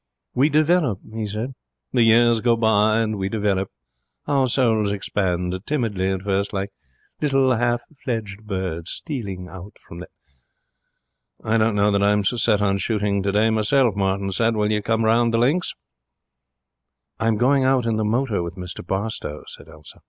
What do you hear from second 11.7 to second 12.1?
know that